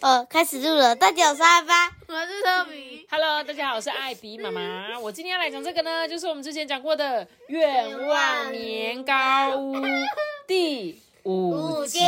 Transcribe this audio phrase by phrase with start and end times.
[0.00, 3.06] 哦，开始录了，大家好，我是阿巴，我是特比。
[3.10, 4.98] Hello，大家好，我是艾比妈妈。
[4.98, 9.74] 我今天要来讲这个呢，就是我们之前讲过的愿望年糕屋
[10.46, 12.00] 第五集。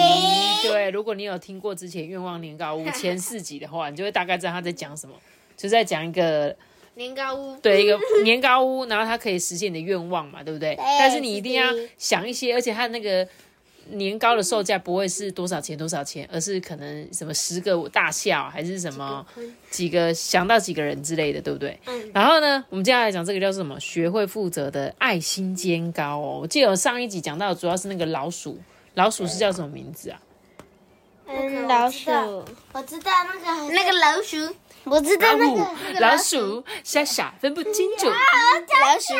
[0.63, 5.15] 对，如果你有听过之前愿望年糕屋 前四集的话，你就会大概知道他在讲什么，
[5.57, 6.55] 就在讲一个
[6.95, 10.75] 年糕屋，对一个 年糕屋，然后它可以实现你的愿望嘛，对不对？
[10.77, 13.27] 但是你一定要想一些，而且它那个。
[13.91, 19.25] 年糕的售价不会是多少钱多少钱，而是可能什么十个大笑还是什么
[19.71, 21.79] 几个想到几个人之类的，对不对？
[21.87, 22.11] 嗯。
[22.15, 23.79] 然后呢，我们接下来讲这个叫什么？
[23.81, 26.39] 学会负责的爱心煎糕哦。
[26.43, 28.59] 我记得我上一集讲到，主要是那个老鼠，
[28.95, 30.21] 老鼠是叫什么名字啊？
[31.27, 32.11] 嗯，老鼠，
[32.73, 38.07] 我知道那个那个老鼠，我知道那个老鼠傻傻分不清楚。
[38.09, 39.15] 老鼠，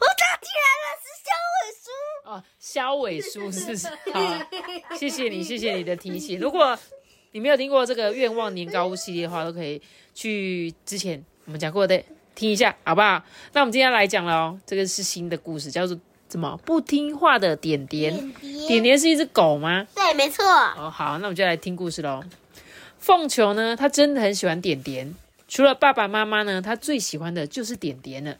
[0.00, 2.30] 我打起来了，是小尾鼠。
[2.30, 3.88] 哦，肖伟叔是不 是？
[4.12, 6.38] 好，谢谢你，谢谢你的提醒。
[6.38, 6.78] 如果
[7.32, 9.80] 你没有听过这个愿望年糕屋系列的话，都可以
[10.14, 12.02] 去之前我们讲过的
[12.34, 13.22] 听一下，好不好？
[13.52, 16.56] 那我们今天来讲了哦，这个是新的故事，叫做怎么？
[16.64, 18.32] 不听话的点点。
[18.66, 19.86] 点点是一只狗吗？
[19.94, 20.44] 对，没错。
[20.44, 22.22] 哦，好，那我们就来听故事喽。
[22.98, 25.14] 凤球呢，他真的很喜欢点点，
[25.46, 28.36] 除了爸爸妈妈呢，他最喜欢的就是点点了。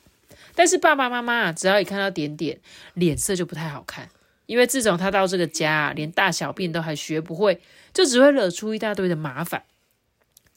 [0.59, 2.59] 但是爸爸妈妈啊，只要一看到点点，
[2.95, 4.09] 脸色就不太好看。
[4.47, 7.61] 因为自从他到这个家啊，连大小便都还学不会，
[7.95, 9.62] 就只会惹出一大堆的麻烦。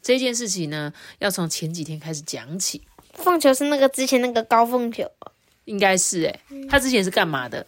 [0.02, 2.82] 这件事情呢，要从前几天开始讲起。
[3.14, 5.08] 凤球是那个之前那个高凤球，
[5.66, 7.64] 应该是诶、他之前是干嘛的？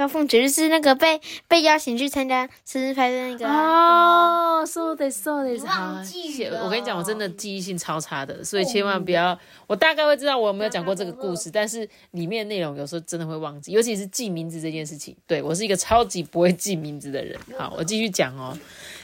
[0.00, 9.38] 高凤球就是那个被被邀请去参加生日派对那个哦，so this so this，好，忘记了我跟你讲，我真的记忆性超差的，所以千万不要。
[9.66, 15.14] 我大概会知道我有没有讲过这个故事，但是里面内容有时候真的会忘记，尤其是记名字这件事情。
[15.26, 17.38] 对我是一个超级不会记名字的人。
[17.58, 18.56] 好，我继续讲哦。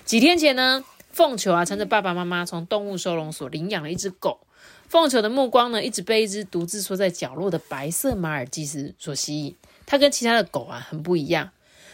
[0.07, 4.41] 几天前呢，凤球啊趁着爸爸妈妈从动物收容所领养了一只狗。
[4.89, 9.55] 凤球的目光呢，一直被一只独自缩在角落的白色马尔济斯所吸引。
[9.87, 11.51] 它跟其他的狗啊很不一样。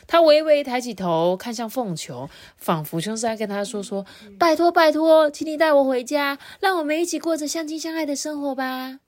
[0.09, 4.05] 它微微抬起头看向凤球，仿佛就是在跟他说说
[4.37, 8.99] ：“拜托拜托，请你带我回家，让我们一起过着相亲相爱的生活吧。”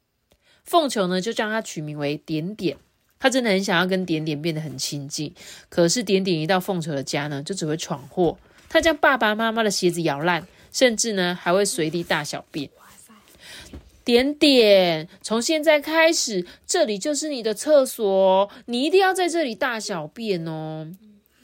[0.62, 2.76] 凤球呢就将它取名为点点。
[3.18, 5.34] 它真的很想要跟点点变得很亲近，
[5.68, 8.38] 可是点点一到凤球的家呢，就只会闯祸。
[8.68, 12.68] 它将爸爸妈妈的鞋子咬烂，甚至呢还会随地大小便。
[14.04, 20.86] 点点，从现在开始，这里就是你的厕所，你一定要在这里大小便哦。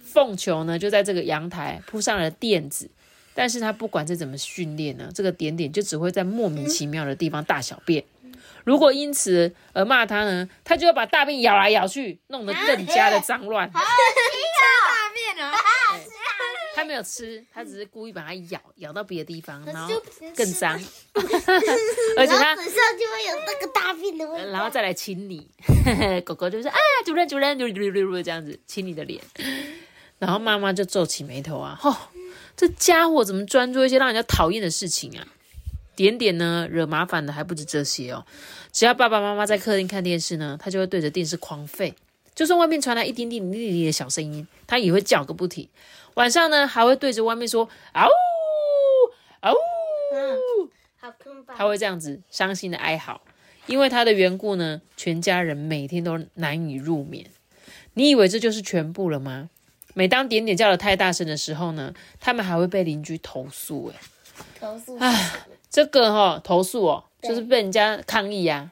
[0.04, 2.90] 凤球呢，就在这个阳台铺上了垫子，
[3.32, 8.04] 但是他不管再怎么训练呢，这个点点就只会在莫名其妙的地方大小便。
[8.64, 13.70] 如果因此而骂他呢，他就要把大便咬来咬去，弄得更加的脏乱。
[13.70, 13.80] 大
[15.14, 15.52] 便了，
[16.80, 19.92] 他没有吃，他只是故意把它咬，咬到别的地方，然后
[20.34, 20.72] 更脏，
[22.16, 24.50] 而且他嘴上就会有那个大便的味道。
[24.50, 25.50] 然后再来亲你，
[26.24, 29.22] 狗狗就是啊，主人主人，噜噜噜噜这样子亲你的脸，
[30.18, 31.94] 然后妈妈就皱起眉头啊，吼、
[32.56, 35.26] 这家伙怎么专做一些让人家讨厌的事情啊？
[35.94, 38.24] 点点呢，惹麻烦的还不止这些哦，
[38.72, 41.92] 只要爸爸妈妈在客厅看电视呢，他就会对着电视狂吠，
[42.40, 45.68] 就算外面传来一点点哩哩哩的小声音，它也会叫个不停。
[46.14, 48.10] 晚上呢，还会对着外面说啊呜
[49.40, 50.70] 啊呜。
[50.98, 51.52] 好坑吧？
[51.54, 53.20] 他会这样子伤心的哀嚎，
[53.66, 57.26] 因为它的缘故呢，全家人每天都难以入眠。
[57.92, 59.50] 你以为这就是全部了吗？
[59.92, 63.92] 每当点点叫的太大声的时候呢，他们还会被邻居投诉。
[63.94, 64.00] 哎，
[64.58, 65.32] 投诉唉，
[65.68, 68.70] 这个哈、投诉哦，就是被人家抗议呀、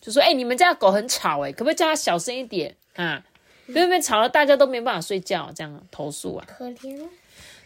[0.00, 2.74] 就说哎、你们家的狗很吵，哎，可不可以叫它小声一点
[3.04, 3.24] 啊？
[3.66, 6.44] 别被吵了，大家都没办法睡觉，这样投诉啊。
[6.48, 7.08] 可怜啊！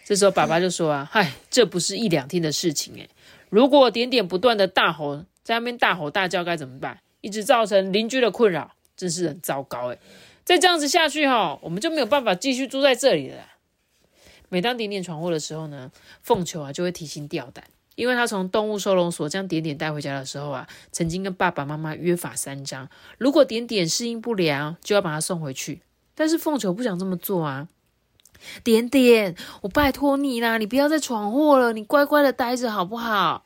[0.05, 3.09] 这时候爸爸就说啊，嗨，这不是一两天的事情诶，
[3.49, 6.99] 如果点点不断的大吼，在那边大吼大叫该怎么办？
[7.23, 9.99] 一直造成邻居的困扰，真是很糟糕诶。
[10.45, 13.47] 再这样子下去哈，我们就没有办法继续住在这里了。
[14.51, 15.91] 每当点点闯祸的时候呢，
[16.23, 22.89] 凤球啊就会提心吊胆，因为他从动物收容所将点点带回家的时候啊，曾经跟爸爸妈妈约法三章，
[23.19, 25.81] 如果点点适应不良，就要把他送回去。
[26.15, 27.69] 但是凤球不想这么做啊，
[28.63, 33.45] 点点，我拜托你啦，你不要再闯祸了，你乖乖的待着好不好？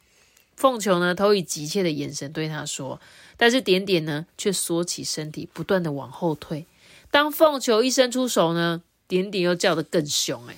[0.56, 3.00] 凤球呢，投以急切的眼神对他说，
[3.36, 6.66] 但是点点呢，却缩起身体，不断的往后退。
[7.10, 10.46] 当凤球一伸出手呢，点点又叫得更凶。
[10.48, 10.56] 哎，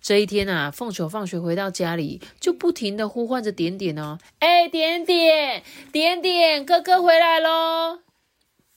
[0.00, 5.62] 这一天啊，凤球放学回到家里，就不停的呼唤着点点哦，哎，点点，
[5.92, 8.00] 点点，哥哥回来喽！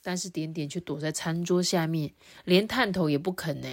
[0.02, 2.10] 但是点点却躲在餐桌下面，
[2.44, 3.68] 连探头也不肯呢。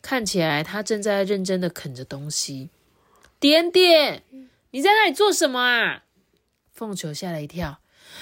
[0.00, 2.70] 看起来他正在认真的啃着东西。
[3.40, 4.22] 点点，
[4.70, 6.04] 你在那里做什么啊？
[6.72, 7.80] 凤球吓了一跳，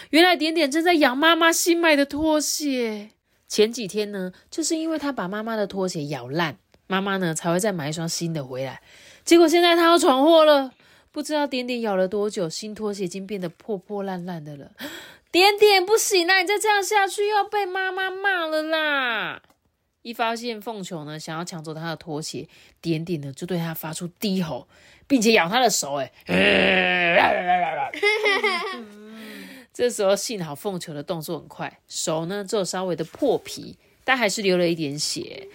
[0.08, 3.10] 原来点点正在咬妈妈新买的拖鞋。
[3.46, 6.56] 前几天呢，就是因为他把妈妈的拖鞋咬烂，
[6.90, 8.82] 妈妈呢才会再买一双新的回来。
[9.24, 10.72] 结果现在他要闯祸了，
[11.12, 14.72] 不知道点点咬了多久，新拖鞋已经变得破破烂烂的了。
[15.30, 16.40] 点点不行啦！
[16.40, 19.40] 你再这样下去，要被妈妈骂了啦！
[20.02, 22.48] 一发现凤球呢想要抢走他的拖鞋，
[22.80, 24.66] 点点呢就对他发出低吼，
[25.06, 25.94] 并且咬他的手。
[25.94, 27.16] 哎，
[29.72, 35.46] 这时候幸好凤球的动作很快，手呢只有稍微的破皮，但还是流了一点血。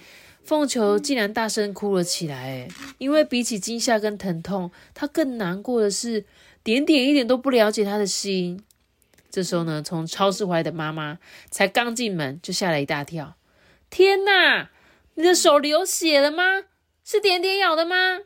[0.46, 2.68] 凤球竟然大声哭了起来，哎，
[3.00, 6.26] 因为比起惊吓跟疼痛，他更难过的是
[6.64, 8.64] 点点一点都不了解他的心。
[9.32, 11.18] 这时候呢，从超市回来的妈妈
[11.50, 13.36] 才刚进门就吓了一大跳。
[13.90, 14.70] 天哪，
[15.16, 16.44] 你的手流血了吗？
[17.04, 18.20] 是点点咬的吗？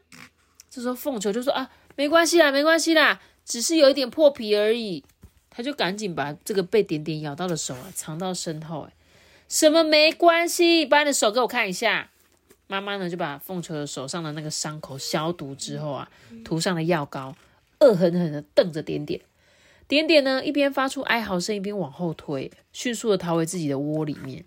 [0.69, 5.03] 这时候凤球就说：“啊，没关系啦，没关系啦，只是有一点破皮而已。”
[5.49, 8.81] 他就赶紧把这个被点点咬到的手啊藏到身后。
[8.81, 8.93] 哎，
[9.49, 10.85] 什么没关系？
[10.85, 12.11] 把你的手给我看一下。
[12.67, 16.11] 妈妈呢就把凤球的手上的那个伤口消毒之后啊，
[16.45, 17.35] 涂上了药膏，
[17.79, 19.19] 恶狠狠的瞪着点点。
[19.87, 24.45] 点点呢，一边发出哀嚎声，一边往后退，迅速的逃回自己的窝里面。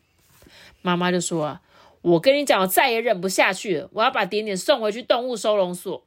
[0.82, 1.60] 妈妈就说：“啊，
[2.02, 6.04] 我跟你讲，我再也忍不下去了，我要把点点送回去动物收容所。”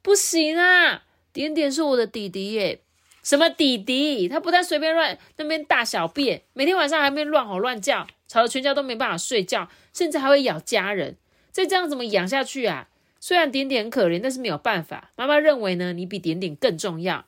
[0.00, 1.02] 不行啊，
[1.32, 2.80] 点点是我的弟弟耶！
[3.24, 4.28] 什么弟弟？
[4.28, 11.16] 他不但随便乱那边大小便，每天晚上还没乱吼乱叫，吵得全家都没办法睡觉，甚至还会咬家人。
[11.50, 12.88] 再这样怎么养下去啊？
[13.18, 15.10] 虽然点点很可怜，但是没有办法。
[15.16, 17.24] 妈妈认为呢，你比点点更重要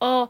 [0.00, 0.28] 哦。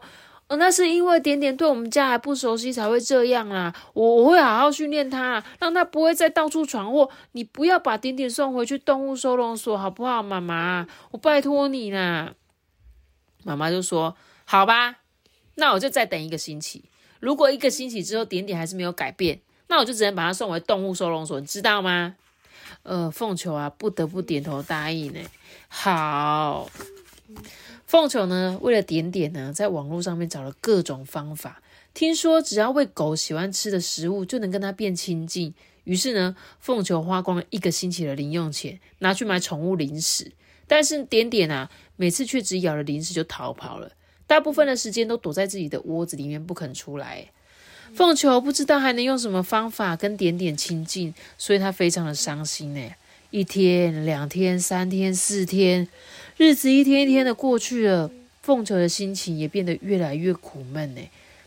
[0.49, 3.73] 那是因为点点对我们家还不熟悉才会这样啦。
[3.93, 7.09] 我我会好好训练他，让他不会再到处闯祸。
[7.31, 10.85] 你不要把点点送回去动物收容所，好不好，妈妈？
[11.09, 12.35] 我拜托你啦。
[13.43, 14.15] 妈妈就说
[14.45, 14.97] ：“好吧，
[15.55, 16.83] 那我就再等一个星期。
[17.19, 19.41] 如果一个星期之后点点还是没有改变，
[19.73, 22.15] 那我就只能把它送回动物收容所，你知道吗？”
[22.83, 25.19] 呃，凤球啊，不得不点头答应呢。
[25.67, 26.69] 好。
[27.87, 31.63] 凤球呢，为了点点呢，在网络上面找了各种方法。
[31.95, 35.55] 听说只要喂狗喜欢吃的食物，就能跟它变亲近。
[35.85, 40.33] 于是呢，凤球花光了一个星期的零用钱，拿去买宠物零食。
[40.67, 43.91] 但是点点啊，每次却只咬了零食就逃跑了，
[44.27, 47.31] 大部分的时间都躲在自己的窝子里面不肯出来。
[47.95, 52.81] 凤球不知道还能用什么方法跟点点亲近，所以他非常的伤心呢。
[53.29, 55.87] 一天、两天、三天、四天。
[56.37, 58.09] 日子一天一天的过去了，
[58.41, 61.01] 凤球的心情也变得越来越苦闷呢。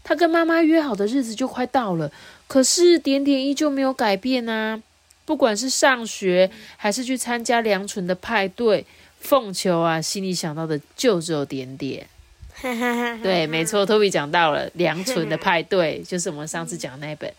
[0.04, 2.12] 他跟妈妈约好的日子就快到了，
[2.46, 4.80] 可是点点依旧没有改变啊。
[5.24, 8.86] 不管是上学还是去参加梁纯的派对，
[9.18, 12.06] 凤球啊心里想到的就只有点点。
[13.22, 17.32] 对，没错，托比讲到了梁纯的派对，就是我们上次讲那本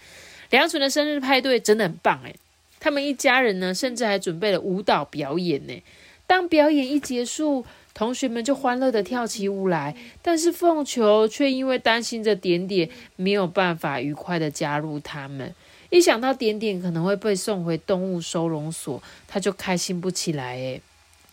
[0.49, 2.35] 梁纯的生日派对，真的很棒诶
[2.79, 5.83] 他们一家人呢，甚至还准备了舞蹈表演呢。
[6.27, 9.95] 当表演一结束，同学们就欢乐的跳起舞来。
[10.21, 15.53] 但是凤球却因为担心着点点，没有办法愉快的加入他们。
[15.89, 20.55] 一想到点点可能会被送回动物收容所，他就开心不起来。
[20.55, 20.81] 诶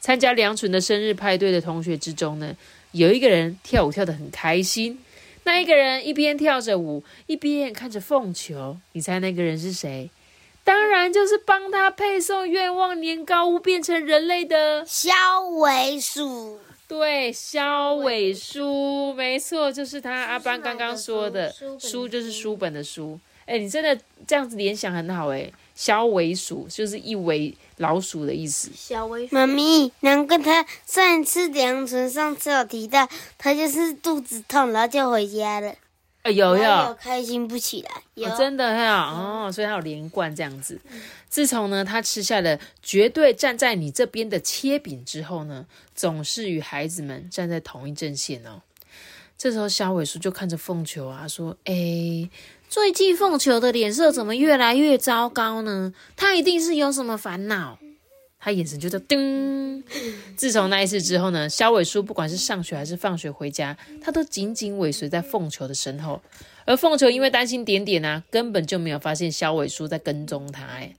[0.01, 2.55] 参加梁纯的生日派对的同学之中呢，
[2.95, 5.01] 有一个人跳舞跳得很开心。
[5.43, 8.77] 那一个人一边跳着舞，一边看着凤球。
[8.93, 10.09] 你猜那个人是谁？
[10.63, 15.11] 当然就是帮他配送愿望年糕屋变成人类的肖
[15.59, 16.61] 尾鼠。
[16.87, 20.13] 对，肖尾书，没错，就是他。
[20.13, 23.19] 阿班刚刚说的书就是书本的书。
[23.45, 25.51] 哎，你真的这样子联想很好哎。
[25.75, 28.71] 肖尾鼠就是一尾老鼠的意思。
[28.75, 29.35] 小尾鼠。
[29.35, 35.75] 妈咪，难怪他上一次梁纯上次有提到，他就是肚子痛，然后就回家了。
[36.33, 40.81] 有有开心不起来，有真的有哦，所以他有连贯这样子。
[41.29, 48.63] 自从呢，他吃下了绝对站在你这边的切饼之后呢，总是与孩子们站在同一阵线哦。
[49.37, 52.31] 这时候，小尾叔就看着凤球啊，说：“哎，
[52.75, 55.95] 最近凤球的脸色怎么越来越糟糕呢？
[56.17, 57.79] 他一定是有什么烦恼。”
[58.41, 59.81] 他眼神就在噔。
[60.37, 66.21] 自从那一次之后呢，肖伟叔不管是上学还是放学回家，他都紧紧尾随在凤球的身后。
[66.65, 70.65] 而凤球因为担心点点啊，根本就没有发现肖伟叔在跟踪他。
[70.65, 70.97] 哎，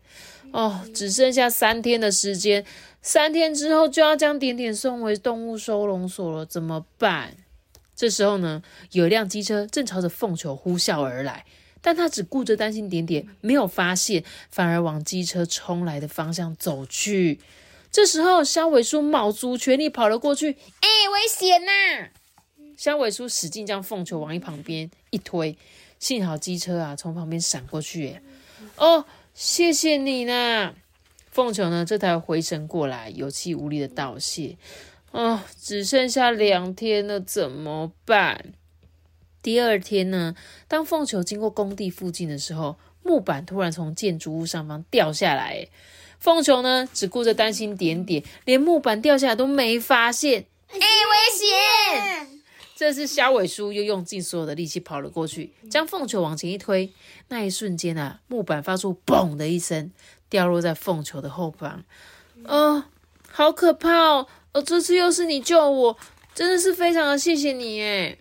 [0.51, 2.65] 哦，只剩下三天的时间，
[3.01, 7.35] 三天之后就要将点点送回动物收容所了，怎么办？
[7.93, 11.43] 这时候呢，有一辆机车正朝着凤球呼啸而来。
[11.85, 17.39] 但他只顾着担心点点，没有发现，反而往机车冲来的方向走去。
[17.91, 20.49] 这时候，肖伟叔卯足全力跑了过去，
[20.79, 22.09] 哎，危险呐！
[22.75, 25.55] 肖伟叔使劲将凤球往一旁边一推，
[25.99, 28.19] 幸好机车啊从旁边闪过去。
[28.77, 30.73] 哦，谢谢你呢。
[31.29, 34.57] 凤球呢这才回神过来，有气无力的道谢。
[35.11, 38.53] 哦，只剩下两天了，怎么办？
[39.45, 40.33] 第二天呢，
[40.67, 45.67] 当凤球经过工地附近的时候，木板突然从建筑物上方掉下来。
[46.17, 50.47] 凤球呢，只顾着担心点点，连木板掉下来都没发现。
[50.69, 50.81] 哎，危
[51.37, 52.41] 险！
[52.75, 56.91] 这次小伟叔又用尽所有的力气跑了过去，将凤球往前一推。
[57.27, 59.91] 那一瞬间啊，木板发出“嘣”的一声，
[60.27, 61.83] 掉落在凤球的后方。
[62.45, 62.85] 哦，
[63.29, 64.27] 好可怕哦！
[64.53, 65.95] 哦，这次又是你救我，
[66.33, 68.17] 真的是非常的谢谢你诶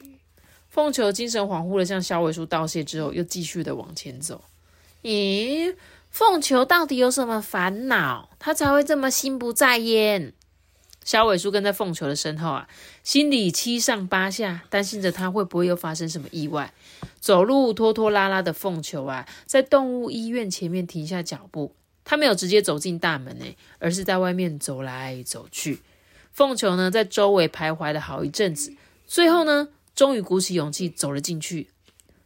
[0.75, 4.43] 凤球精神恍惚的向肖伟叔道谢之后，又继续的往前走。
[5.04, 5.73] 咦，
[6.11, 10.33] 凤球到底有什么烦恼，他才会这么心不在焉？
[11.04, 12.69] 肖伟叔跟在凤球的身后啊，
[13.04, 16.75] 心里七上八下，担心着他会不会又发生什么意外。
[17.21, 21.73] 走路拖拖拉拉的凤球啊，在动物医院前面停下脚步。
[22.02, 25.78] 他没有直接走进大门诶，而是在外面走来走去。
[26.33, 28.75] 凤球呢，在周围徘徊了好一阵子，
[29.07, 29.69] 最后呢。
[29.95, 31.69] 终于鼓起勇气走了进去。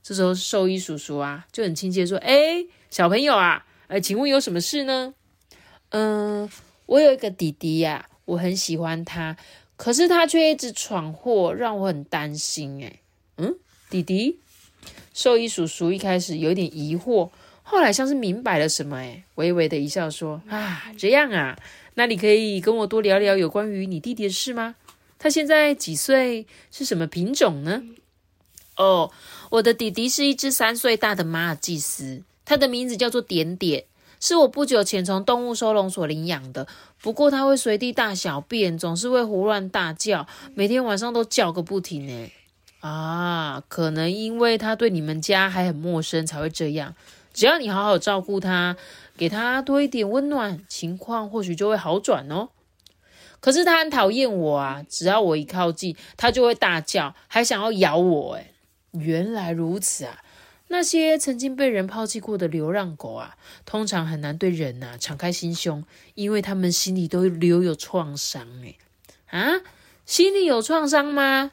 [0.03, 5.13] 这时候兽医叔叔啊就很亲切说：“哎，小朋友啊，哎，请问有什么事呢？
[5.91, 6.49] 嗯，
[6.87, 9.37] 我有一个弟弟呀，我很喜欢他，
[9.77, 12.83] 可是他却一直闯祸，让我很担心。
[12.83, 13.01] 哎，
[13.37, 13.55] 嗯，
[13.91, 14.41] 弟弟。”
[15.13, 17.31] 兽医叔叔一开始有点疑惑，
[17.63, 21.59] 后来像是明白了什么，哎，微微的一笑说：“啊，这样啊，
[21.95, 24.77] 那你可以跟我多聊聊有关于你弟弟的事吗？”
[25.19, 26.47] 他现在几岁？
[26.71, 27.83] 是什么品种呢？
[28.77, 29.11] 哦，
[29.51, 33.85] 我的弟弟是一只三岁大的马尔济斯，它的名字叫做点点，
[34.21, 36.69] 是我不久前从动物收容所领养的。
[37.03, 42.31] 不过它会随地大小便，总是会胡乱大叫，每天晚上都叫个不停呢。
[42.79, 46.95] 啊，可能因为它对你们家还很陌生才会这样。
[47.35, 48.77] 只要你好好照顾它，
[49.17, 52.51] 给它多一点温暖，情况或许就会好转哦。
[53.41, 54.85] 可是他很讨厌我啊！
[54.89, 58.35] 只要我一靠近，他就会大叫，还想要咬我。
[58.35, 58.51] 哎，
[58.93, 60.23] 原来如此啊！
[60.69, 68.47] 那些曾经被人抛弃过的流浪狗啊，通常很难对人呐敞开心胸，因为他们心里都留有创伤。
[68.63, 68.75] 哎，
[69.39, 69.63] 啊，
[70.05, 71.53] 心里有创伤吗？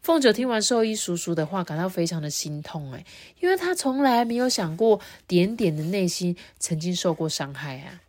[0.00, 2.92] 凤九听完兽医叔叔的话，感到非常的心痛。
[2.92, 3.04] 哎，
[3.40, 8.00] 因为他从来没有想过点点的内心曾经受过伤害啊。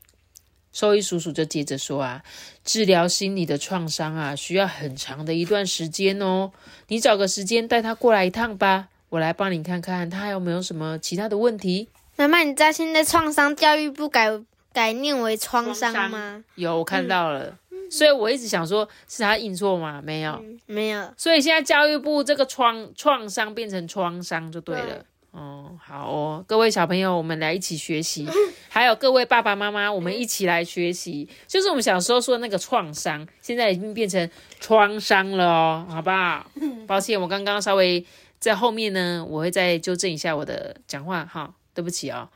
[0.71, 2.21] 兽医叔叔就接着说啊，
[2.63, 6.51] 治疗心理的创伤啊，需要很长的一段时间哦。
[6.87, 11.87] 你找个时间带他过来一趟吧，我来帮你看看他有没有什么其他的问题。
[12.15, 14.29] 妈妈，你知道现在创伤教育部改
[14.71, 16.43] 改念为创伤吗？
[16.55, 17.57] 有，我看到了。
[17.89, 19.99] 所以我一直想说，是他印错吗？
[20.03, 21.11] 没有，没有。
[21.17, 25.03] 所以现在教育部这个创创伤变成创伤就对了。
[25.39, 28.27] 哦，好哦，各位小朋友，我们来一起学习。
[28.67, 31.29] 还有各位爸爸妈妈，我们一起来学习。
[31.47, 34.29] 就是我们小时候说的那个创伤，现在已经变成
[34.59, 36.45] 创伤了哦，好不好？
[36.85, 38.05] 抱歉，我刚刚稍微
[38.37, 42.27] 在后面呢，我会再纠正一下我的讲话哈，对不起哦，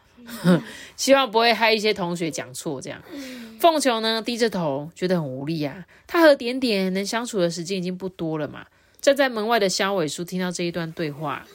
[0.96, 2.80] 希望不会害一些同学讲错。
[2.80, 3.02] 这样，
[3.60, 5.84] 凤球呢低着头，觉得很无力啊。
[6.08, 8.66] 他和点点能相处的时间已经不多了嘛。
[9.02, 11.46] 站在门外的肖伟叔听到这一段对话。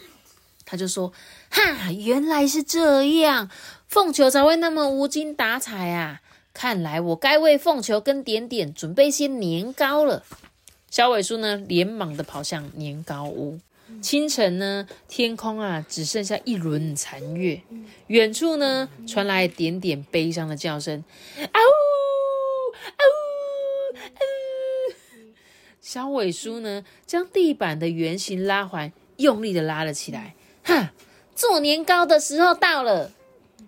[0.70, 1.10] 他就说
[1.50, 3.50] ：“哈，原来是这样，
[3.86, 6.20] 凤球才会那么无精打采啊！
[6.52, 10.24] 看来我该为凤球跟点点准备些年糕了。”
[10.90, 13.60] 小尾叔呢，连忙的跑向年糕屋。
[14.02, 17.60] 清晨呢，天空啊，只剩下一轮残月。
[18.08, 21.02] 远处呢，传来点点悲伤的叫声
[21.40, 21.72] ：“啊呜，
[22.84, 23.96] 啊呜，！”
[25.80, 30.34] 小尾叔呢，将地板的圆形拉环用力的拉了起来。
[30.62, 30.92] 哈！
[31.38, 33.12] 做年糕的时候到了。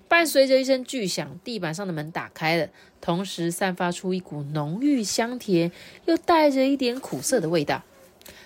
[0.09, 2.69] 伴随着一声巨响，地板上的门打开了，
[3.01, 5.71] 同时散发出一股浓郁香甜
[6.07, 7.85] 又带着一点苦涩的味道。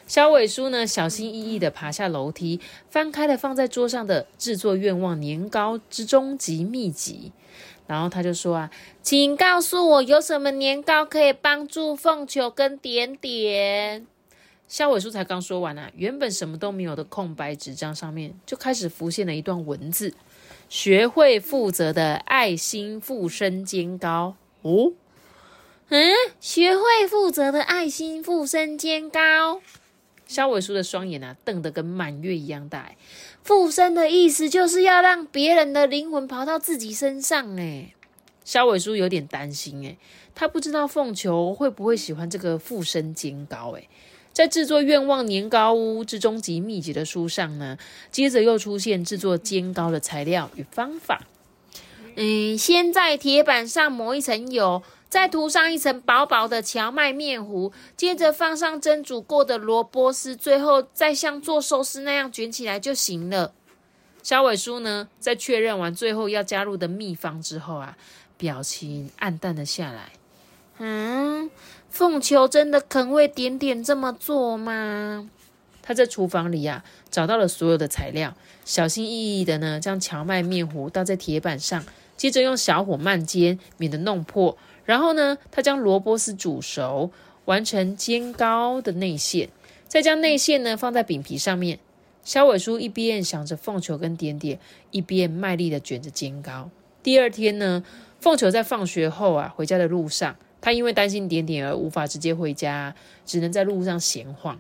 [0.07, 7.33] 小伟叔呢，小心翼翼地爬下楼梯，翻开了放在桌上的制作愿望年糕之终极秘籍。
[7.87, 8.71] 然后他就说啊，
[9.03, 14.07] 请告诉我有什么年糕可以帮助凤球跟点点。
[14.67, 20.15] 肖伟叔才刚说完啊，原本什么都没有的空白纸张上面就开始浮现了一段文字：
[20.69, 24.37] 学会负责的爱心附身煎糕。
[24.63, 24.93] 哦，
[25.91, 29.61] 嗯，学会负责的爱心附身煎糕。
[30.27, 32.91] 肖伟叔的双眼啊，瞪得跟满月一样大。
[33.43, 37.61] 附身的意思就是要让别人的灵魂跑到自己身上。
[37.61, 37.93] 哎，
[38.43, 39.87] 肖伟叔有点担心。
[39.87, 39.99] 哎，
[40.35, 43.77] 他不知道凤球会不会喜欢这个附身煎糕。
[43.77, 43.87] 哎，
[44.35, 47.79] 在制作愿望年糕屋之终极秘籍的书上呢，
[48.11, 51.23] 接着又出现制作煎糕的材料与方法。
[52.17, 54.83] 嗯，先在铁板上抹一层油。
[55.07, 63.55] 再涂上一层薄薄的荞麦面糊，接着放上蒸煮过的萝卜丝，最后再像做寿司那样卷起来就行了。
[64.25, 67.97] 小伟叔呢，在确认完最后要加入的秘方之后啊，
[68.37, 70.11] 表情暗淡了下来。
[70.79, 71.49] 嗯，
[71.95, 75.31] 凤球真的肯为点点这么做吗？
[75.81, 78.35] 他在厨房里呀，找到了所有的材料，
[78.65, 81.85] 小心翼翼的呢，将荞麦面糊倒在铁板上，
[82.17, 84.59] 接着用小火慢煎，免得弄破。
[84.85, 87.13] 然后呢，他将萝卜丝煮熟，
[87.45, 89.49] 完成煎糕的内馅，
[89.87, 91.79] 再将内馅呢放在饼皮上面。
[92.25, 94.59] 小伟叔一边想着凤球跟点点，
[94.91, 96.69] 一边卖力的卷着煎糕。
[97.05, 97.85] 第二天呢，
[98.19, 100.35] 凤球在放学后啊回家的路上，
[100.65, 102.95] 他因为担心点点而无法直接回家，
[103.27, 104.59] 只能在路上闲晃。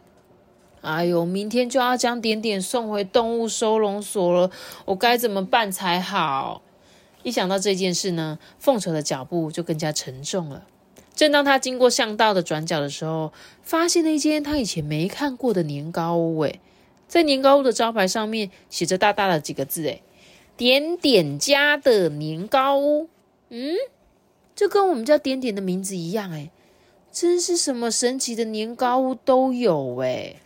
[0.83, 4.51] 哎呦，明天就要将点点送回动物收容所了，
[4.85, 6.61] 我该怎么办才好？
[7.23, 10.67] 一想到这件事呢，凤球的脚步就更加沉重了。
[11.15, 13.33] 正当他经过巷道的转角的时候，
[13.63, 16.43] 发现了一间他以前没看过的年糕屋。
[16.43, 16.61] 诶，
[17.09, 20.03] 在年糕屋的招牌上面写着大大的几个字：诶，
[20.59, 23.09] 点点家的年糕屋。
[23.49, 23.75] 嗯，
[24.55, 26.31] 这跟我们家点点的名字一样。
[26.31, 26.51] 诶，
[27.11, 29.97] 真是什么神奇的年糕屋都有。
[29.99, 30.37] 诶，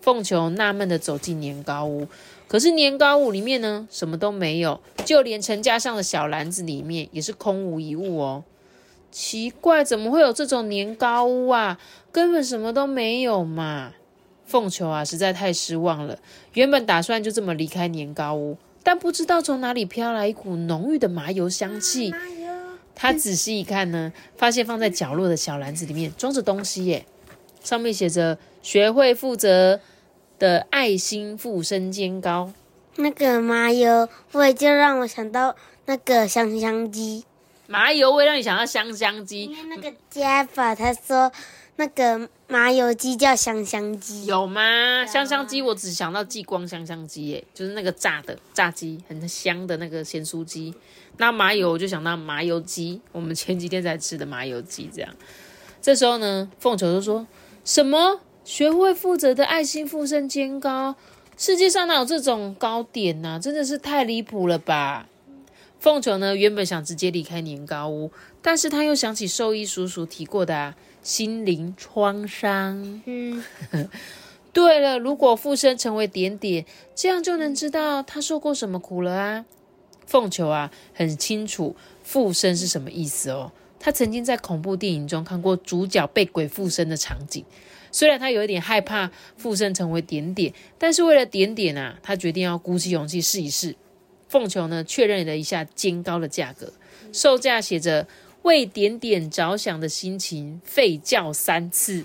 [0.00, 2.06] 凤球纳闷的走进年糕屋。
[2.46, 8.44] 可是年糕屋里面呢，什么都没有，就连陈架上的小篮子里面也是空无一物哦。
[9.10, 11.78] 奇怪，怎么会有这种年糕屋啊？
[12.10, 13.92] 根本什么都没有嘛！
[14.46, 16.18] 凤球啊，实在太失望了。
[16.54, 22.14] 原本打算就这么离开年糕屋，但不知道从哪里飘来一股浓郁的麻油香气。
[23.00, 27.06] 他仔细一看呢，发现放在角落的小篮子里面装着东西耶，
[27.62, 29.80] 上面写着“学会负责”。
[30.38, 32.52] 的爱心附身煎糕，
[32.94, 35.56] 那个麻油味就让我想到
[35.86, 37.24] 那个香香鸡。
[37.66, 41.32] 麻油味让你想到香香鸡，因为那个加法他说
[41.74, 45.04] 那个麻油鸡叫香香鸡，有吗？
[45.04, 50.72] 香香鸡我只想到激光香香鸡，耶，就是那个炸的炸鸡，很香的那个咸酥鸡。
[51.18, 54.88] 那麻油我就想到麻油鸡，我们前几天才吃的麻油鸡。
[54.92, 55.14] 这样，
[55.82, 57.26] 这时候呢，凤球就说
[57.64, 58.20] 什么？
[58.44, 60.96] 学会负责的爱心附身煎糕，
[61.36, 63.38] 世界上哪有这种糕点呢？
[63.38, 65.06] 真的是太离谱了吧！
[65.78, 73.02] 凤球呢，原本想直接离开年糕屋，但是他又想起兽医叔叔提过的心灵创伤。
[73.04, 73.44] 嗯，
[74.54, 79.44] 对了，如果附身成为点点，这样就能知道他受过什么苦了啊！
[80.08, 83.52] 凤球啊，很清楚附身是什么意思哦。
[83.78, 87.44] 他曾经在恐怖电影中看过主角被鬼附身的场景。
[87.92, 93.76] 虽然他有一点害怕附身成为点点，但是为了点点啊，他决定要鼓起勇气试一试。
[94.28, 96.72] 凤球呢确认了一下肩高的价格，
[97.12, 98.06] 售价写着
[98.42, 102.04] “为点点着想的心情，吠叫三次”。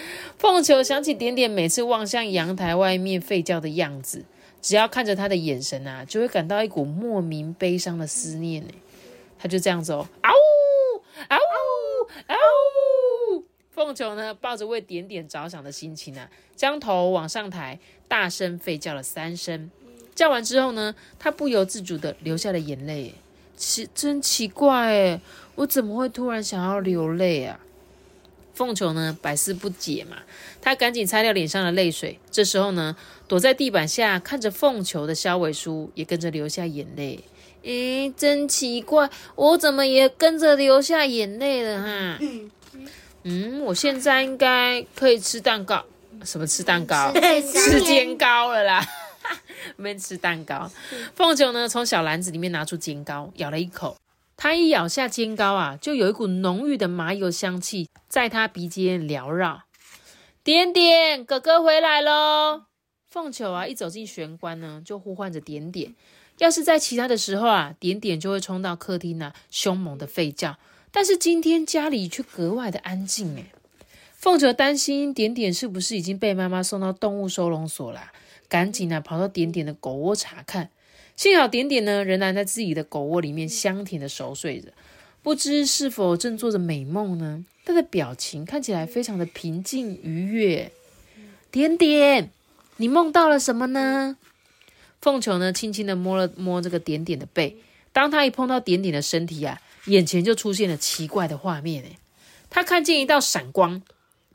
[0.38, 4.24] 凤球想起点点每次望向阳台外面吠叫的样子，
[4.62, 8.70] 只要看着他的眼神啊，就会感到一股莫名悲伤的思念呢。
[9.38, 12.36] 他就这样子哦，嗷呜，嗷呜，嗷
[13.36, 13.44] 呜。
[13.70, 19.70] 凤球呢，抱着为点点着想的心情啊，将头往上抬，大声吠叫了三声。
[20.14, 23.14] 叫完之后呢，他不由自主的流下了眼泪。
[23.56, 25.20] 奇，真奇怪诶
[25.54, 27.60] 我怎么会突然想要流泪啊？
[28.52, 30.18] 凤球呢，百思不解嘛，
[30.60, 32.18] 他赶紧擦掉脸上的泪水。
[32.30, 32.94] 这时候呢，
[33.30, 37.22] 躲在地板下看着凤球的肖伟叔也跟着流下眼泪。
[37.62, 42.18] 诶，真奇怪，我怎么也跟着流下眼泪了哈？
[43.22, 45.84] 嗯，我现在应该可以吃蛋糕。
[46.24, 47.12] 什么吃蛋糕？
[47.54, 48.84] 吃煎糕了啦！
[49.78, 50.68] 没吃蛋糕。
[51.14, 53.96] 凤九呢，从小篮子里面拿出煎糕，咬了一口。
[54.36, 59.60] 他一咬下煎糕啊，就有一股浓郁的麻油香气在他鼻尖缭绕。
[60.42, 62.62] 点点，哥哥回来喽！
[63.10, 65.92] 凤九啊，一走进玄关呢，就呼唤着点点。
[66.38, 70.56] 要是在其他的时候啊，点点就会冲到客厅啊，凶猛的吠叫。
[70.92, 73.46] 但是今天家里却格外的安静诶。
[74.14, 78.12] 凤球担心点点是不是已经被妈妈送到动物收容所啦，
[78.48, 80.70] 赶紧啊跑到点点的狗窝查看。
[81.16, 84.68] 幸好点点呢仍然在自己的狗窝里面香甜的熟睡着，
[85.24, 87.44] 不知是否正做着美梦呢？
[87.64, 90.70] 他的表情看起来非常的平静愉悦。
[91.50, 92.30] 点点，
[92.80, 94.16] 你梦到了什么呢？
[95.02, 97.58] 凤球呢轻轻的摸了摸这个点点的背，
[97.92, 99.60] 当他一碰到点点的身体啊。
[99.86, 101.96] 眼前就出现了奇怪的画面，诶，
[102.50, 103.82] 他看见一道闪光，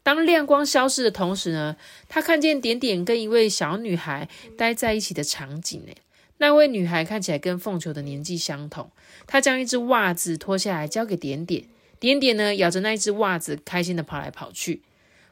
[0.01, 1.75] 当亮光消失的同时呢，
[2.09, 4.27] 他看见点点跟一位小女孩
[4.57, 5.97] 待在一起的场景，诶，
[6.37, 8.89] 那位女孩看起来跟凤球的年纪相同，
[9.27, 11.65] 她将一只袜子脱下来交给点点，
[11.99, 14.81] 点点呢咬着那一只袜子，开心的跑来跑去，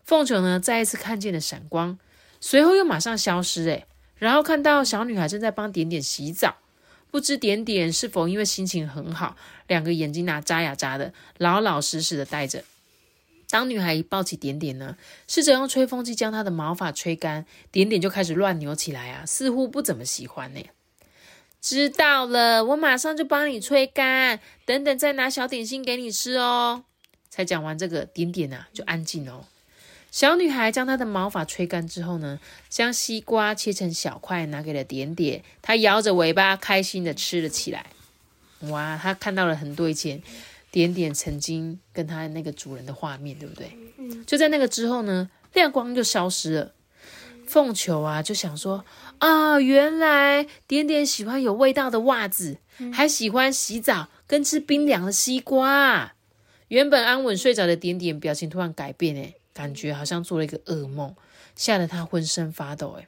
[0.03, 1.97] 凤球呢再一次看见了闪光，
[2.45, 3.85] 随后又马上消失，诶，
[4.17, 6.57] 然后看到小女孩正在帮点点洗澡。
[7.09, 12.65] 不知点点是否因为心情很好，两个眼睛呐眨呀眨的，老老实实的待着。
[13.49, 20.59] 当女孩一抱起点点呢，试着用吹风机将她的毛发吹干，点点就开始乱扭起来啊，似乎不怎么喜欢呢。
[21.61, 26.83] 知道了，我马上就帮你吹干，等等再拿小点心给你吃哦。
[27.29, 29.45] 才讲完这个，点点呐就安静哦。
[30.13, 35.43] 小女孩将她的毛发吹干之后呢，将西瓜切成小块，拿给了点点。
[35.59, 37.87] 她摇着尾巴，开心的吃了起来。
[38.69, 40.21] 哇，她看到了很多以前
[40.69, 43.75] 点点曾经跟她那个主人的画面，对不对？
[43.97, 44.23] 嗯。
[44.27, 46.73] 就在那个之后呢，亮光就消失了。
[47.47, 48.85] 凤球啊，就想说
[49.17, 52.59] 啊，原来点点喜欢有味道的袜子，
[52.93, 56.13] 还喜欢洗澡跟吃冰凉的西瓜。
[56.67, 61.15] 原本安稳睡着的点点，表情突然改变，诶感觉好像做了一个噩梦，
[61.55, 62.97] 吓得他浑身发抖。
[62.99, 63.05] 哎，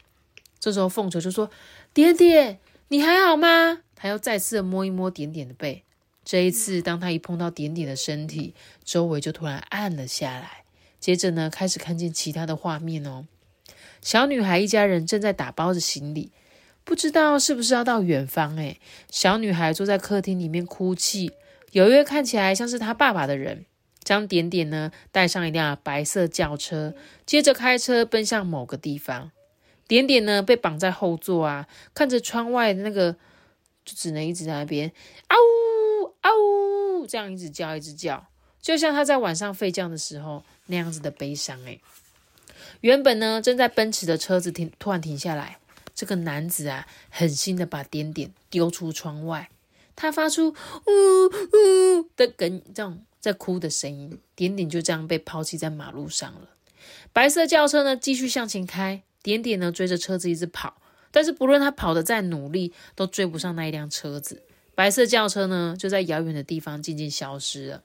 [0.59, 1.49] 这时候凤球就说
[1.93, 5.83] ：“点点，你还好吗？”他又再次摸一摸点点的背。
[6.23, 8.53] 这一次，当他一碰到点点的身体，
[8.83, 10.63] 周围就突然暗了下来。
[10.99, 13.25] 接着呢，开始看见其他的画面哦。
[14.01, 16.31] 小女孩一家人正在打包着行李，
[16.83, 18.57] 不知道是不是要到远方。
[18.57, 18.77] 哎，
[19.11, 21.31] 小女孩坐在客厅里面哭泣，
[21.71, 23.65] 有一位看起来像是她爸爸的人。
[24.05, 26.93] 将点点呢带上一辆白色轿车，
[27.25, 29.31] 接着开车奔向某个地方。
[29.87, 33.13] 点点呢被绑在后座啊，看着窗外的那个，
[33.83, 34.91] 就只能一直在那边
[35.27, 38.27] 啊呜啊呜这样一直叫一直叫，
[38.61, 41.59] 就像他在晚上睡觉的时候那样子的悲伤。
[41.65, 41.81] 诶
[42.81, 45.57] 原本呢正在奔驰的车子停，突然停下来。
[45.93, 49.49] 这个男子啊，狠心的把点点丢出窗外，
[49.95, 53.03] 他发出呜呜的哽这种。
[53.25, 56.49] 在哭的声音，点点就这样被抛弃在马路上了。
[57.11, 64.43] 白色轿车呢，继续向前开，点点呢追着车子一直跑，但是不论他跑的再努力，都追不上那一辆车子。
[64.75, 67.83] 白色轿车呢，就在遥远的地方渐渐消失了。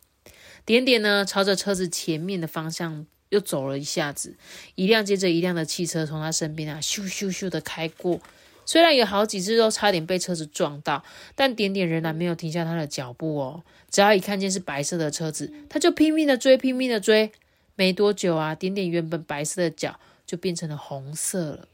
[0.66, 4.36] 点点呢，朝着车子前面的方向又走了一下子，
[4.74, 8.20] 一辆接着一辆的汽车从他身边啊，咻咻咻的开过。
[8.64, 11.02] 虽然有好几次都差点被车子撞到，
[11.34, 13.62] 但点点仍然没有停下他的脚步哦。
[13.90, 17.32] 只要一看见是白色的车子，他就拼命的追，拼命的追。
[17.74, 21.68] 没多久啊，点点原本白色的脚就变成了红色了。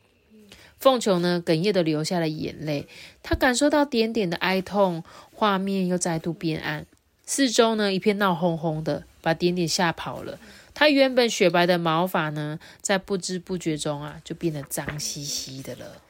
[0.78, 2.86] 凤球呢，哽咽的流下了眼泪。
[3.22, 6.86] 他感受到点点的哀痛，画面又再度变暗，
[7.24, 10.38] 四周呢一片闹哄哄的，把点点吓跑了。
[10.72, 16.02] 他原本雪白的毛发呢，在不知不觉中啊，就变得脏兮兮的了。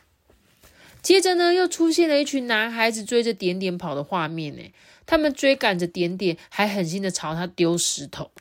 [1.06, 4.72] 接着呢，又出现了一群男孩子追着点点跑的画面呢。
[5.06, 8.32] 他们追赶着点点，还狠心的朝他丢石头。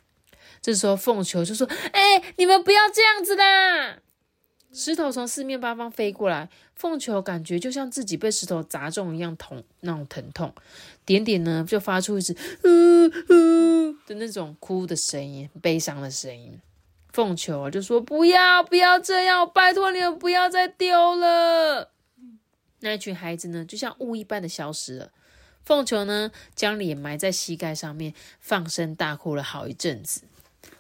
[0.64, 4.00] 这时候凤球就说：“哎，你们不要这样子啦！”
[4.74, 10.52] 石头从四面八方飞过来，凤球感觉就像自己被石头砸中一样痛，那种疼痛。
[11.06, 16.60] 点点呢，就发出一只“呜呜”的那种哭的声音，悲伤的声音。
[17.14, 21.92] 凤球就说：“不要，不要这样，拜托你们不要再丢了。”
[22.86, 25.12] 那群孩子呢，就像雾一般的消失了。
[25.64, 30.22] 凤球呢，将脸埋在膝盖上面，放声大哭了好一阵子。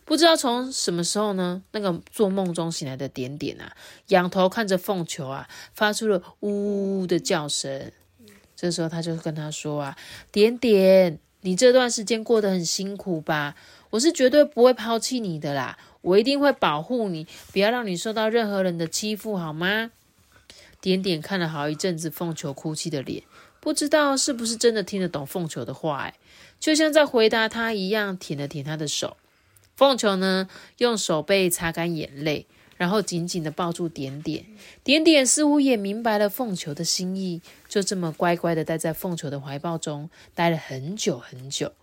[0.05, 3.75] 不知道从什么时候呢，那个做梦中醒来的点点啊，
[4.09, 7.91] 仰头看着凤球啊，发出了呜呜的叫声。
[8.55, 9.97] 这时候他就跟他说啊
[10.31, 13.55] ：“点点，你这段时间过得很辛苦吧？
[13.89, 19.89] 我是绝对不会抛弃你的啦，我一定会保护你，不要让你受到任何人的欺负，好吗？”
[20.85, 23.23] 点点看了好一阵子凤球哭泣的脸，
[23.59, 26.13] 不知道是不是真的听得懂凤球的话，哎，
[26.59, 29.17] 就像在回答他一样，舔了舔他的手。
[29.75, 32.45] 凤球呢，用手背擦干眼泪，
[32.77, 34.45] 然后紧紧的抱住点点。
[34.83, 41.73] 点点似乎也明白了凤球的心意，就这么乖乖的待在凤球的怀抱中，待了很久很久。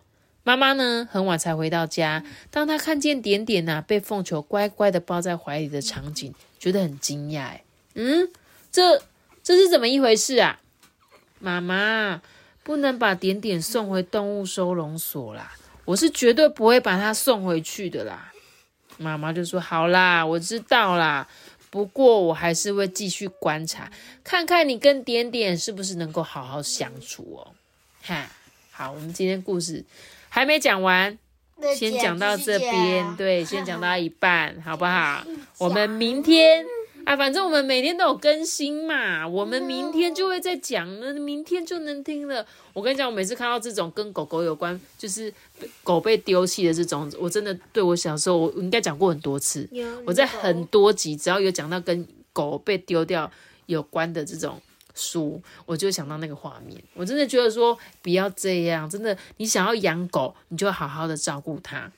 [0.45, 2.25] 妈妈呢，很晚才回到家。
[2.53, 7.59] 当她看见点点呐被凤球乖乖的抱在怀里的场景，觉得很惊讶。
[7.95, 8.31] 嗯，
[8.73, 9.01] 这
[9.43, 10.59] 这是怎么一回事啊？
[11.39, 12.23] 妈妈，
[12.63, 15.53] 不能把点点送回动物收容所啦！
[15.85, 18.33] 我是绝对不会把它送回去的啦。
[18.99, 21.29] 妈妈就说：“好啦，我知道啦。
[21.71, 23.91] 不过我还是会继续观察，
[24.23, 27.53] 看看你跟点点是不是能够好好相处哦。”
[28.03, 28.31] 哈，
[28.71, 29.85] 好，我们今天故事。
[30.29, 31.19] 还没讲完，
[31.77, 35.25] 先讲到这边，对，先讲到一半，好不好？
[35.59, 36.65] 我们明天
[37.05, 42.47] 啊，反正我们每天都有更新嘛，我们明天就会再讲，了明天就能听了。
[42.73, 45.33] 我跟你讲，我每次看到这种跟狗狗有关，就是
[45.83, 49.69] 狗被丢弃的这种，我真的对我小时候，我应该讲过很多次。
[50.07, 53.31] 我在很多集只要有讲到跟狗被丢掉
[53.67, 54.61] 有关的这种。
[54.95, 61.91] 书，我就想到那个画面，我真的觉得说不要这样，真的，你想要养狗，你就好好的照顾它，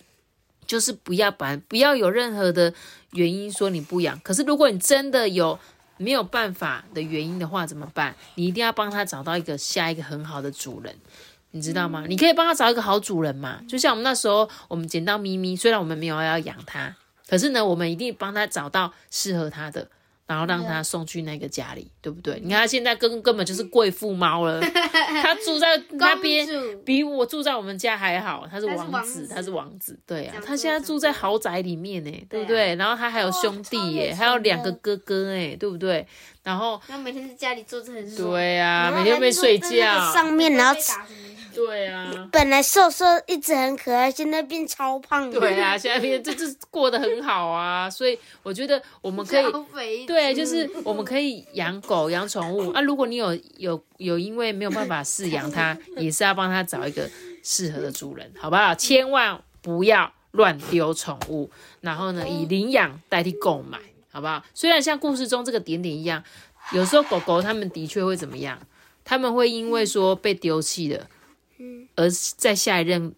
[0.66, 2.72] 就是不要把不要有任何的
[3.12, 4.18] 原因说你不养。
[4.20, 5.59] 可是如果你真的有
[5.96, 8.14] 没有办法的原因的话，怎么办？
[8.35, 10.94] 你一定要帮他找到一个下一个很好的主人，
[11.53, 12.05] 你知道吗？
[12.09, 16.96] 你可以帮他找一个好主人嘛，就像我们那时候我们捡到咪咪，虽然我们没有要养它，
[17.29, 19.88] 可是呢，我们一定帮他找到适合他的。
[20.26, 22.40] 然后让他送去那个家里，对不对？
[22.42, 24.60] 你看他现在根根本就是贵妇猫了，
[25.22, 26.48] 他住在那边
[26.84, 32.74] 比我住在我们家还好，他是王子，他是王子，对啊，他现在住在豪宅里面呢，对不对？
[32.76, 36.06] 然后他还有兄弟耶，还有两个哥哥哎，对不对？
[36.42, 40.80] 然后他每天在家里坐着很对啊，每天被睡觉上面，然后。
[41.54, 45.30] 对啊，本来瘦瘦一直很可爱，现在变超胖。
[45.30, 52.80] 对啊，现在变这这过得很好啊，所以我觉得我们可以对，就是我们可以养狗养宠物啊。
[52.80, 57.08] 如果你有有有因为没有办法饲养它， 也是要帮它找一个
[57.42, 58.74] 适合的主人，好不好？
[58.74, 63.78] 千万不要乱丢宠物，然后呢，以领养代替购买，
[64.10, 64.42] 好不好？
[64.54, 66.22] 虽然像故事中这个点点一样，
[66.72, 68.58] 有时候狗狗它们的确会怎么样？
[69.06, 71.06] 他们会因为说被丢弃了。
[71.96, 73.14] 而在下一任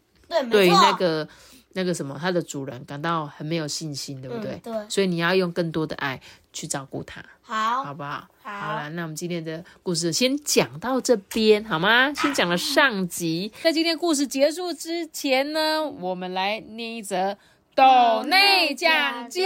[0.50, 1.28] 对于那个
[1.72, 4.60] 那个什么他的主人感到很没有信心，对不对？
[4.64, 6.20] 对，所以你要用更多的爱
[6.52, 8.26] 去照顾他，好，好不好？
[8.42, 12.14] 好了，那我们今天的故事先讲到这边，好吗？
[12.14, 17.36] 先讲了上集，在今天故事结束之前呢，我们来念一则
[17.74, 19.44] 斗内奖金。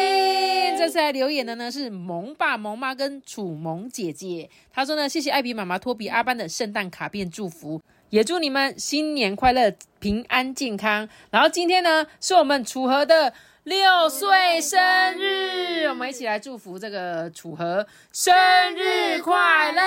[0.78, 7.82] 这次来留言的呢是萌爸萌妈跟楚萌姐姐，她说呢，谢谢艾比妈妈、托比阿班的圣诞卡片祝福。
[8.10, 11.08] 也祝你们新年快乐、平安健康。
[11.30, 14.78] 然后今天呢，是我们楚河的六岁生
[15.16, 18.34] 日，我们一起来祝福这个楚河生
[18.76, 19.80] 日快乐。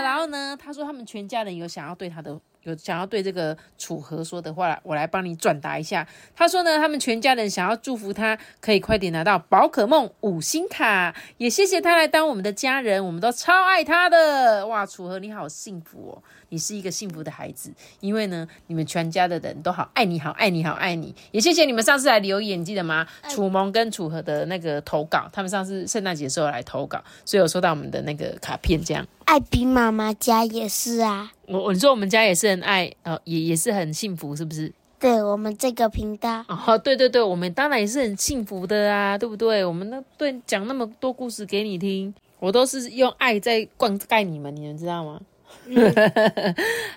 [0.00, 2.40] 然后呢，他说他们全家人有想要对他的。
[2.62, 6.04] 有想要对这个楚河说的话，我来帮你转达一下。
[6.34, 14.66] 他说呢，他们全家人想要祝福他，可以快点拿到宝可梦五星卡，也谢谢他来当我们的家人，我们都超爱他的。
[14.66, 21.14] 哇，楚河你好幸福哦，你是一个幸福的孩子，因为呢，你们全家的人都好爱你，好爱你，好爱你。
[21.32, 23.06] 也谢谢你们上次来留言，记得吗？
[23.28, 29.06] 楚萌跟楚河的那个投稿，他们上次圣诞节时候来投稿，所以有收到我们的那个卡片，这样。
[29.24, 34.72] 艾比妈妈家也是啊，我我说我们家也是很爱，呃，也也是很幸福，是不是？
[34.98, 39.62] 对我们这个频道，哦，对对对，我们当然也是很幸福的啊，对不对？
[39.62, 45.20] 我们那对讲那么多故事给你听，我都是用爱在灌溉你们，你们知道吗？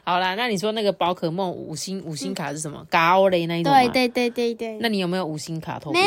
[0.04, 2.86] 好啦，那你说那个宝可梦五星五星卡是什么？
[2.90, 4.78] 高雷那一种对对对对对。
[4.80, 5.80] 那你有没有五星卡？
[5.92, 6.00] 没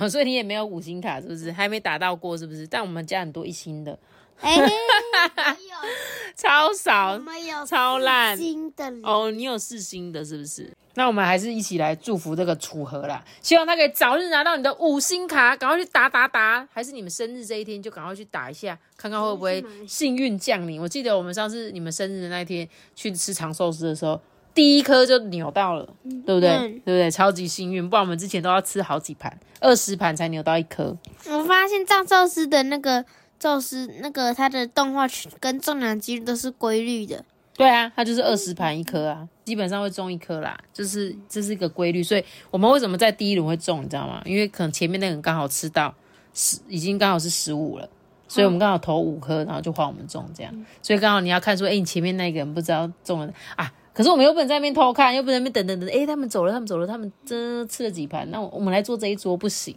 [0.00, 1.52] 有， 所以你也没有五星卡，是不是？
[1.52, 2.66] 还没打到过，是不是？
[2.66, 3.98] 但我们家很多一星的。
[4.40, 4.56] 哎，
[6.36, 7.20] 超少，
[7.66, 8.36] 超烂。
[8.36, 10.72] 新的哦，你有四星的，是不是？
[10.98, 16.66] 那我们还是一起来祝福这个楚河啦，希望他可以早日拿到你的五星卡，赶快去打打打。
[16.72, 20.80] 还是你们生日这一天就赶快去打一下，看看会不会幸运降临。
[20.80, 24.20] 我记得我们上次你们生日的那一天去吃长寿司的时候，
[24.52, 25.88] 第一颗就扭到了，
[26.26, 26.50] 对不对？
[26.50, 27.08] 对不对？
[27.08, 30.96] 超级幸运，不然我们之前都要吃好几盘，二十盘才扭到一颗。
[31.30, 33.04] 我发现藏寿司的那个。
[33.40, 35.06] 就是那个它的动画
[35.38, 37.24] 跟重量几率都是规律的。
[37.58, 42.02] 对啊，它就是二十盘一颗啊，基本上会中一颗啦，就是这是一个规律。
[42.02, 44.22] 所以我们为什么在第一轮会中，你知道吗？
[44.24, 45.92] 因为可能前面那个人刚好吃到
[46.32, 47.90] 十，已经刚好是十五了，
[48.28, 50.64] 所以我们刚好投五颗，然后就换我们中这样。
[50.80, 59.74] 所以刚好你要看说，哎，你前面那个人不知道中了啊，可是我们又不能在那边偷看，又不能那边等等等，哎，他们走了，他们走了，他们真吃了几盘，那我们来做这一桌不行。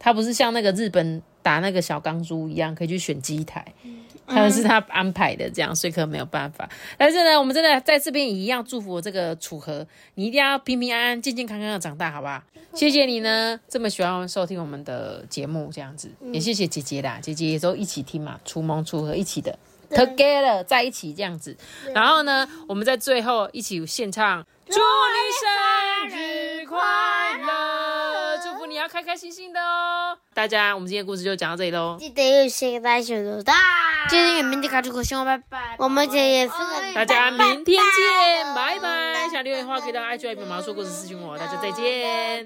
[0.00, 3.64] 他不是像那个日本打那个小钢珠一样，可以去选机台。
[4.30, 6.68] 可能是他安排的这样，所以可能没有办法。
[6.96, 12.40] 但是呢，我们真的在这边一样祝福这个楚河，你一定要平平安安、健健康康的长大，好不好？
[12.72, 19.58] 谢谢你呢，这么喜欢收听我们的节目，这样子也谢谢姐姐啦，姐姐也都一起听嘛，楚萌楚河一起的
[19.90, 21.56] ，together 在一起这样子。
[21.92, 27.79] 然后呢，我们在最后一起献唱，祝你生日快乐，
[28.90, 30.18] 开开心心的哦。
[30.34, 31.96] 大家，我们今天故事就讲到这里喽。
[32.00, 33.54] 记得要先给大家选择大，
[34.08, 35.76] 今天也明天卡住口希望拜拜。
[35.78, 39.28] 我们姐也是个大家明天见，拜拜。
[39.30, 41.38] 想留言的话，可以到 IG 里面马上说故事私信我。
[41.38, 42.44] 大家再见。